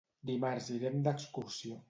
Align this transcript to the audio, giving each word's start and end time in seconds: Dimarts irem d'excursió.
Dimarts 0.29 0.71
irem 0.77 0.97
d'excursió. 1.09 1.79